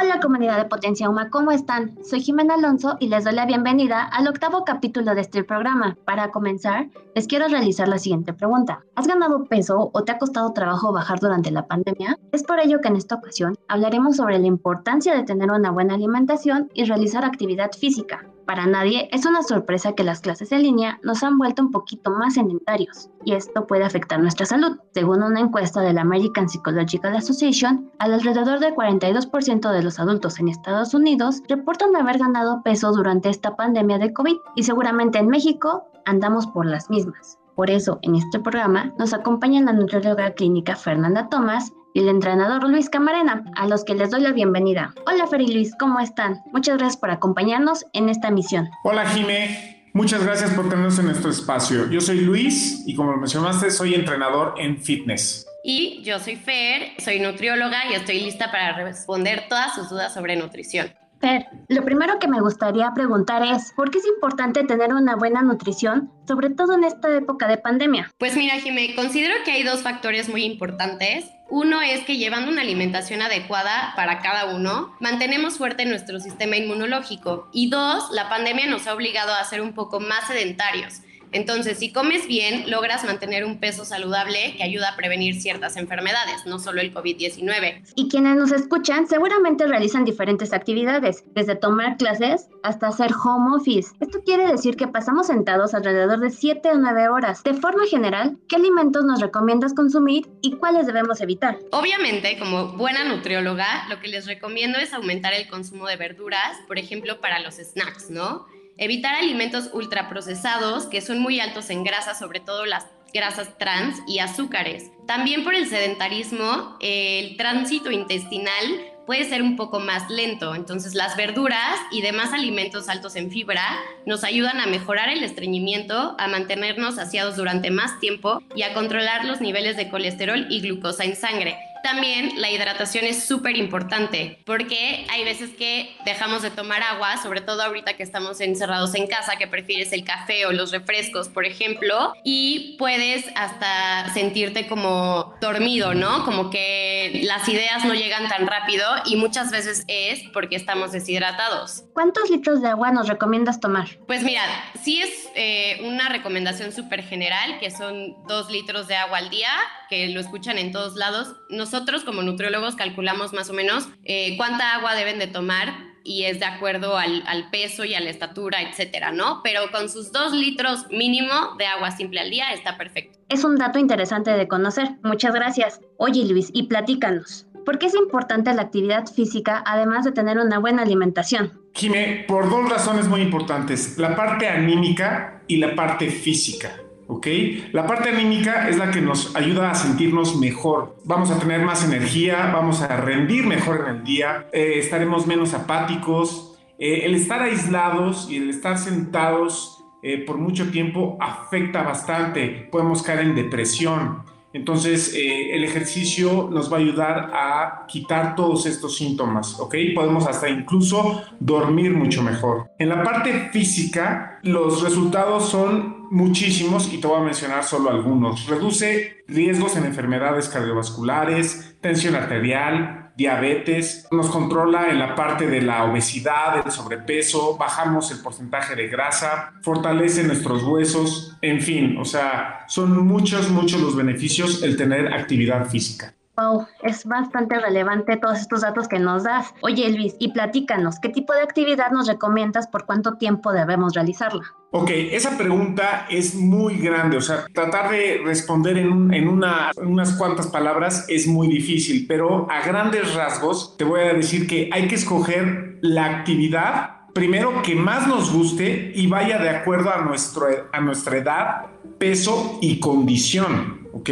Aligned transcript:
Hola 0.00 0.20
comunidad 0.20 0.58
de 0.58 0.66
Potencia 0.66 1.10
Uma, 1.10 1.28
¿cómo 1.28 1.50
están? 1.50 1.98
Soy 2.04 2.20
Jimena 2.20 2.54
Alonso 2.54 2.96
y 3.00 3.08
les 3.08 3.24
doy 3.24 3.34
la 3.34 3.46
bienvenida 3.46 4.04
al 4.04 4.28
octavo 4.28 4.64
capítulo 4.64 5.12
de 5.16 5.22
este 5.22 5.42
programa. 5.42 5.96
Para 6.04 6.30
comenzar, 6.30 6.88
les 7.16 7.26
quiero 7.26 7.48
realizar 7.48 7.88
la 7.88 7.98
siguiente 7.98 8.32
pregunta. 8.32 8.84
¿Has 8.94 9.08
ganado 9.08 9.46
peso 9.46 9.90
o 9.92 10.04
te 10.04 10.12
ha 10.12 10.18
costado 10.18 10.52
trabajo 10.52 10.92
bajar 10.92 11.18
durante 11.18 11.50
la 11.50 11.66
pandemia? 11.66 12.16
Es 12.30 12.44
por 12.44 12.60
ello 12.60 12.80
que 12.80 12.86
en 12.86 12.94
esta 12.94 13.16
ocasión 13.16 13.56
hablaremos 13.66 14.14
sobre 14.14 14.38
la 14.38 14.46
importancia 14.46 15.16
de 15.16 15.24
tener 15.24 15.50
una 15.50 15.72
buena 15.72 15.94
alimentación 15.94 16.70
y 16.74 16.84
realizar 16.84 17.24
actividad 17.24 17.72
física. 17.72 18.24
Para 18.48 18.64
nadie 18.64 19.10
es 19.12 19.26
una 19.26 19.42
sorpresa 19.42 19.92
que 19.92 20.02
las 20.02 20.20
clases 20.20 20.52
en 20.52 20.62
línea 20.62 20.98
nos 21.02 21.22
han 21.22 21.36
vuelto 21.36 21.60
un 21.60 21.70
poquito 21.70 22.10
más 22.12 22.32
sedentarios 22.32 23.10
y 23.22 23.34
esto 23.34 23.66
puede 23.66 23.84
afectar 23.84 24.18
nuestra 24.20 24.46
salud. 24.46 24.78
Según 24.94 25.22
una 25.22 25.40
encuesta 25.40 25.82
de 25.82 25.92
la 25.92 26.00
American 26.00 26.48
Psychological 26.48 27.14
Association, 27.14 27.92
alrededor 27.98 28.58
del 28.58 28.74
42% 28.74 29.70
de 29.70 29.82
los 29.82 30.00
adultos 30.00 30.40
en 30.40 30.48
Estados 30.48 30.94
Unidos 30.94 31.42
reportan 31.46 31.94
haber 31.94 32.16
ganado 32.16 32.62
peso 32.62 32.90
durante 32.90 33.28
esta 33.28 33.54
pandemia 33.54 33.98
de 33.98 34.14
COVID 34.14 34.38
y 34.54 34.62
seguramente 34.62 35.18
en 35.18 35.28
México 35.28 35.84
andamos 36.06 36.46
por 36.46 36.64
las 36.64 36.88
mismas. 36.88 37.38
Por 37.54 37.70
eso, 37.70 37.98
en 38.00 38.14
este 38.14 38.40
programa 38.40 38.94
nos 38.98 39.12
acompaña 39.12 39.60
la 39.60 39.74
nutrióloga 39.74 40.30
clínica 40.30 40.74
Fernanda 40.74 41.28
Tomás 41.28 41.74
y 41.98 42.02
el 42.02 42.08
entrenador 42.08 42.68
Luis 42.68 42.88
Camarena, 42.88 43.42
a 43.56 43.66
los 43.66 43.84
que 43.84 43.92
les 43.96 44.10
doy 44.10 44.20
la 44.20 44.30
bienvenida. 44.30 44.94
Hola 45.04 45.26
Fer 45.26 45.40
y 45.40 45.52
Luis, 45.52 45.74
¿cómo 45.76 45.98
están? 45.98 46.42
Muchas 46.52 46.78
gracias 46.78 46.96
por 46.96 47.10
acompañarnos 47.10 47.86
en 47.92 48.08
esta 48.08 48.30
misión. 48.30 48.70
Hola 48.84 49.04
Jime, 49.08 49.90
muchas 49.94 50.22
gracias 50.22 50.54
por 50.54 50.68
tenernos 50.68 50.96
en 51.00 51.06
nuestro 51.06 51.28
espacio. 51.32 51.90
Yo 51.90 52.00
soy 52.00 52.20
Luis 52.20 52.84
y 52.86 52.94
como 52.94 53.10
lo 53.10 53.16
mencionaste, 53.16 53.72
soy 53.72 53.94
entrenador 53.94 54.54
en 54.58 54.78
fitness. 54.78 55.44
Y 55.64 56.00
yo 56.04 56.20
soy 56.20 56.36
Fer, 56.36 56.92
soy 56.98 57.18
nutrióloga 57.18 57.90
y 57.90 57.94
estoy 57.94 58.20
lista 58.20 58.52
para 58.52 58.76
responder 58.76 59.46
todas 59.48 59.74
sus 59.74 59.90
dudas 59.90 60.14
sobre 60.14 60.36
nutrición. 60.36 60.94
Fer, 61.20 61.46
lo 61.66 61.84
primero 61.84 62.18
que 62.20 62.28
me 62.28 62.40
gustaría 62.40 62.92
preguntar 62.94 63.42
es, 63.42 63.72
¿por 63.72 63.90
qué 63.90 63.98
es 63.98 64.06
importante 64.06 64.62
tener 64.64 64.94
una 64.94 65.16
buena 65.16 65.42
nutrición, 65.42 66.12
sobre 66.26 66.50
todo 66.50 66.74
en 66.74 66.84
esta 66.84 67.14
época 67.16 67.48
de 67.48 67.58
pandemia? 67.58 68.12
Pues 68.18 68.36
mira, 68.36 68.54
Jimé, 68.60 68.94
considero 68.94 69.34
que 69.44 69.50
hay 69.50 69.64
dos 69.64 69.82
factores 69.82 70.28
muy 70.28 70.44
importantes. 70.44 71.26
Uno 71.50 71.80
es 71.80 72.04
que 72.04 72.18
llevando 72.18 72.52
una 72.52 72.60
alimentación 72.60 73.22
adecuada 73.22 73.94
para 73.96 74.20
cada 74.20 74.54
uno, 74.54 74.94
mantenemos 75.00 75.58
fuerte 75.58 75.86
nuestro 75.86 76.20
sistema 76.20 76.56
inmunológico. 76.56 77.48
Y 77.52 77.68
dos, 77.70 78.10
la 78.12 78.28
pandemia 78.28 78.66
nos 78.66 78.86
ha 78.86 78.94
obligado 78.94 79.34
a 79.34 79.44
ser 79.44 79.60
un 79.60 79.72
poco 79.72 79.98
más 79.98 80.28
sedentarios. 80.28 81.00
Entonces, 81.32 81.78
si 81.78 81.92
comes 81.92 82.26
bien, 82.26 82.70
logras 82.70 83.04
mantener 83.04 83.44
un 83.44 83.60
peso 83.60 83.84
saludable 83.84 84.54
que 84.56 84.62
ayuda 84.62 84.90
a 84.90 84.96
prevenir 84.96 85.40
ciertas 85.40 85.76
enfermedades, 85.76 86.46
no 86.46 86.58
solo 86.58 86.80
el 86.80 86.92
COVID-19. 86.92 87.92
Y 87.94 88.08
quienes 88.08 88.36
nos 88.36 88.52
escuchan 88.52 89.06
seguramente 89.06 89.66
realizan 89.66 90.04
diferentes 90.04 90.52
actividades, 90.52 91.24
desde 91.34 91.56
tomar 91.56 91.96
clases 91.96 92.48
hasta 92.62 92.88
hacer 92.88 93.10
home 93.12 93.56
office. 93.56 93.94
Esto 94.00 94.22
quiere 94.24 94.46
decir 94.46 94.76
que 94.76 94.88
pasamos 94.88 95.26
sentados 95.26 95.74
alrededor 95.74 96.20
de 96.20 96.30
7 96.30 96.70
o 96.72 96.78
9 96.78 97.08
horas. 97.08 97.42
De 97.42 97.54
forma 97.54 97.86
general, 97.86 98.36
¿qué 98.48 98.56
alimentos 98.56 99.04
nos 99.04 99.20
recomiendas 99.20 99.74
consumir 99.74 100.28
y 100.40 100.52
cuáles 100.56 100.86
debemos 100.86 101.20
evitar? 101.20 101.58
Obviamente, 101.72 102.38
como 102.38 102.68
buena 102.72 103.04
nutrióloga, 103.04 103.86
lo 103.88 104.00
que 104.00 104.08
les 104.08 104.26
recomiendo 104.26 104.78
es 104.78 104.92
aumentar 104.92 105.32
el 105.34 105.48
consumo 105.48 105.86
de 105.86 105.96
verduras, 105.96 106.58
por 106.66 106.78
ejemplo, 106.78 107.20
para 107.20 107.40
los 107.40 107.56
snacks, 107.56 108.10
¿no? 108.10 108.46
Evitar 108.78 109.16
alimentos 109.16 109.70
ultraprocesados 109.72 110.86
que 110.86 111.00
son 111.00 111.18
muy 111.18 111.40
altos 111.40 111.68
en 111.70 111.82
grasa, 111.82 112.14
sobre 112.14 112.38
todo 112.38 112.64
las 112.64 112.86
grasas 113.12 113.58
trans 113.58 113.98
y 114.06 114.20
azúcares. 114.20 114.90
También 115.06 115.42
por 115.42 115.54
el 115.54 115.66
sedentarismo, 115.68 116.76
el 116.80 117.36
tránsito 117.36 117.90
intestinal 117.90 118.62
puede 119.08 119.24
ser 119.24 119.42
un 119.42 119.56
poco 119.56 119.80
más 119.80 120.10
lento. 120.10 120.54
Entonces 120.54 120.94
las 120.94 121.16
verduras 121.16 121.80
y 121.90 122.02
demás 122.02 122.34
alimentos 122.34 122.90
altos 122.90 123.16
en 123.16 123.30
fibra 123.30 123.64
nos 124.04 124.22
ayudan 124.22 124.60
a 124.60 124.66
mejorar 124.66 125.08
el 125.08 125.24
estreñimiento, 125.24 126.14
a 126.18 126.28
mantenernos 126.28 126.96
saciados 126.96 127.34
durante 127.34 127.70
más 127.70 127.98
tiempo 128.00 128.42
y 128.54 128.62
a 128.64 128.74
controlar 128.74 129.24
los 129.24 129.40
niveles 129.40 129.78
de 129.78 129.88
colesterol 129.88 130.46
y 130.50 130.60
glucosa 130.60 131.04
en 131.04 131.16
sangre. 131.16 131.56
También 131.90 132.38
la 132.38 132.50
hidratación 132.50 133.06
es 133.06 133.24
súper 133.24 133.56
importante 133.56 134.42
porque 134.44 135.06
hay 135.10 135.24
veces 135.24 135.48
que 135.56 135.96
dejamos 136.04 136.42
de 136.42 136.50
tomar 136.50 136.82
agua, 136.82 137.16
sobre 137.16 137.40
todo 137.40 137.62
ahorita 137.62 137.94
que 137.94 138.02
estamos 138.02 138.42
encerrados 138.42 138.94
en 138.94 139.06
casa, 139.06 139.36
que 139.36 139.46
prefieres 139.46 139.90
el 139.94 140.04
café 140.04 140.44
o 140.44 140.52
los 140.52 140.70
refrescos, 140.70 141.30
por 141.30 141.46
ejemplo, 141.46 142.12
y 142.24 142.76
puedes 142.78 143.24
hasta 143.36 144.12
sentirte 144.12 144.66
como 144.66 145.34
dormido, 145.40 145.94
¿no? 145.94 146.26
Como 146.26 146.50
que 146.50 147.22
las 147.24 147.48
ideas 147.48 147.86
no 147.86 147.94
llegan 147.94 148.28
tan 148.28 148.46
rápido 148.46 148.84
y 149.06 149.16
muchas 149.16 149.50
veces 149.50 149.84
es 149.88 150.20
porque 150.34 150.56
estamos 150.56 150.92
deshidratados. 150.92 151.84
¿Cuántos 151.94 152.28
litros 152.28 152.60
de 152.60 152.68
agua 152.68 152.90
nos 152.90 153.08
recomiendas 153.08 153.60
tomar? 153.60 153.88
Pues 154.06 154.22
mira, 154.24 154.42
sí 154.82 155.00
es 155.00 155.30
eh, 155.34 155.80
una 155.84 156.10
recomendación 156.10 156.70
súper 156.70 157.02
general, 157.02 157.58
que 157.60 157.70
son 157.70 158.14
dos 158.26 158.50
litros 158.50 158.88
de 158.88 158.96
agua 158.96 159.16
al 159.16 159.30
día, 159.30 159.48
que 159.88 160.08
lo 160.08 160.20
escuchan 160.20 160.58
en 160.58 160.70
todos 160.70 160.96
lados. 160.96 161.34
Nosotros 161.48 161.77
como 162.04 162.22
nutriólogos 162.22 162.76
calculamos 162.76 163.32
más 163.32 163.50
o 163.50 163.52
menos 163.52 163.88
eh, 164.04 164.36
cuánta 164.36 164.74
agua 164.74 164.94
deben 164.94 165.18
de 165.18 165.26
tomar 165.26 165.88
y 166.04 166.24
es 166.24 166.38
de 166.40 166.46
acuerdo 166.46 166.96
al, 166.96 167.22
al, 167.26 167.50
peso 167.50 167.84
y 167.84 167.94
a 167.94 168.00
la 168.00 168.08
estatura, 168.08 168.62
etcétera, 168.62 169.12
¿no? 169.12 169.40
Pero 169.42 169.70
con 169.70 169.90
sus 169.90 170.10
dos 170.10 170.32
litros 170.32 170.86
mínimo 170.90 171.32
de 171.58 171.66
agua 171.66 171.90
simple 171.90 172.20
al 172.20 172.30
día 172.30 172.52
está 172.52 172.78
perfecto. 172.78 173.18
Es 173.28 173.44
un 173.44 173.56
dato 173.56 173.78
interesante 173.78 174.30
de 174.30 174.48
conocer. 174.48 174.88
Muchas 175.02 175.34
gracias. 175.34 175.80
Oye, 175.98 176.24
Luis, 176.24 176.50
y 176.54 176.64
platícanos. 176.64 177.46
¿Por 177.66 177.78
qué 177.78 177.86
es 177.86 177.94
importante 177.94 178.54
la 178.54 178.62
actividad 178.62 179.06
física 179.06 179.62
además 179.66 180.04
de 180.06 180.12
tener 180.12 180.38
una 180.38 180.58
buena 180.58 180.82
alimentación? 180.82 181.60
Jimé, 181.74 182.24
por 182.26 182.48
dos 182.48 182.70
razones 182.70 183.06
muy 183.08 183.20
importantes, 183.20 183.98
la 183.98 184.16
parte 184.16 184.48
anímica 184.48 185.42
y 185.46 185.58
la 185.58 185.74
parte 185.74 186.08
física. 186.08 186.72
¿Ok? 187.08 187.26
La 187.72 187.86
parte 187.86 188.10
anímica 188.10 188.68
es 188.68 188.78
la 188.78 188.90
que 188.92 189.00
nos 189.00 189.34
ayuda 189.34 189.72
a 189.72 189.74
sentirnos 189.74 190.36
mejor. 190.36 190.96
Vamos 191.04 191.30
a 191.30 191.38
tener 191.38 191.62
más 191.62 191.84
energía, 191.84 192.50
vamos 192.52 192.82
a 192.82 192.96
rendir 192.96 193.46
mejor 193.46 193.86
en 193.88 193.96
el 193.96 194.04
día, 194.04 194.46
eh, 194.52 194.74
estaremos 194.76 195.26
menos 195.26 195.54
apáticos. 195.54 196.56
Eh, 196.78 197.06
el 197.06 197.14
estar 197.16 197.42
aislados 197.42 198.30
y 198.30 198.36
el 198.36 198.50
estar 198.50 198.78
sentados 198.78 199.84
eh, 200.02 200.24
por 200.24 200.38
mucho 200.38 200.70
tiempo 200.70 201.16
afecta 201.20 201.82
bastante. 201.82 202.68
Podemos 202.70 203.02
caer 203.02 203.20
en 203.20 203.34
depresión. 203.34 204.22
Entonces, 204.58 205.14
eh, 205.14 205.54
el 205.54 205.62
ejercicio 205.62 206.48
nos 206.52 206.70
va 206.70 206.78
a 206.78 206.80
ayudar 206.80 207.30
a 207.32 207.86
quitar 207.86 208.34
todos 208.34 208.66
estos 208.66 208.96
síntomas, 208.96 209.58
¿ok? 209.60 209.74
Podemos 209.94 210.26
hasta 210.26 210.48
incluso 210.48 211.22
dormir 211.38 211.92
mucho 211.92 212.22
mejor. 212.22 212.72
En 212.76 212.88
la 212.88 213.04
parte 213.04 213.50
física, 213.52 214.40
los 214.42 214.82
resultados 214.82 215.48
son 215.48 216.08
muchísimos 216.10 216.92
y 216.92 216.98
te 216.98 217.06
voy 217.06 217.20
a 217.20 217.24
mencionar 217.24 217.62
solo 217.62 217.90
algunos. 217.90 218.48
Reduce 218.48 219.22
riesgos 219.28 219.76
en 219.76 219.84
enfermedades 219.84 220.48
cardiovasculares, 220.48 221.76
tensión 221.80 222.16
arterial, 222.16 223.07
diabetes, 223.18 224.06
nos 224.12 224.30
controla 224.30 224.90
en 224.90 225.00
la 225.00 225.16
parte 225.16 225.48
de 225.48 225.60
la 225.60 225.84
obesidad, 225.84 226.62
del 226.62 226.72
sobrepeso, 226.72 227.56
bajamos 227.58 228.12
el 228.12 228.20
porcentaje 228.20 228.76
de 228.76 228.86
grasa, 228.86 229.54
fortalece 229.60 230.22
nuestros 230.22 230.62
huesos, 230.62 231.36
en 231.42 231.60
fin, 231.60 231.96
o 231.98 232.04
sea, 232.04 232.64
son 232.68 233.04
muchos, 233.04 233.50
muchos 233.50 233.80
los 233.80 233.96
beneficios 233.96 234.62
el 234.62 234.76
tener 234.76 235.12
actividad 235.12 235.66
física. 235.68 236.14
Wow, 236.38 236.68
es 236.84 237.04
bastante 237.04 237.58
relevante 237.58 238.16
todos 238.16 238.38
estos 238.38 238.60
datos 238.60 238.86
que 238.86 239.00
nos 239.00 239.24
das. 239.24 239.52
Oye 239.60 239.90
Luis, 239.90 240.14
y 240.20 240.30
platícanos, 240.30 241.00
¿qué 241.00 241.08
tipo 241.08 241.32
de 241.32 241.40
actividad 241.40 241.90
nos 241.90 242.06
recomiendas 242.06 242.68
por 242.68 242.86
cuánto 242.86 243.14
tiempo 243.14 243.52
debemos 243.52 243.94
realizarla? 243.94 244.44
Ok, 244.70 244.90
esa 244.90 245.36
pregunta 245.36 246.06
es 246.08 246.36
muy 246.36 246.76
grande, 246.76 247.16
o 247.16 247.20
sea, 247.20 247.46
tratar 247.52 247.90
de 247.90 248.20
responder 248.24 248.78
en, 248.78 249.12
en, 249.12 249.26
una, 249.26 249.72
en, 249.76 249.88
unas 249.88 250.12
cuantas 250.12 250.46
palabras 250.46 251.06
es 251.08 251.26
muy 251.26 251.48
difícil, 251.48 252.06
pero 252.06 252.46
a 252.48 252.64
grandes 252.64 253.14
rasgos 253.14 253.76
te 253.76 253.82
voy 253.82 254.02
a 254.02 254.12
decir 254.12 254.46
que 254.46 254.70
hay 254.72 254.86
que 254.86 254.94
escoger 254.94 255.78
la 255.80 256.04
actividad 256.04 256.98
primero 257.14 257.62
que 257.62 257.74
más 257.74 258.06
nos 258.06 258.32
guste 258.32 258.92
y 258.94 259.08
vaya 259.08 259.38
de 259.38 259.50
acuerdo 259.50 259.92
a, 259.92 260.02
nuestro, 260.02 260.46
a 260.72 260.80
nuestra 260.80 261.16
edad, 261.16 261.66
peso 261.98 262.58
y 262.62 262.78
condición. 262.78 263.77
¿Ok? 263.92 264.10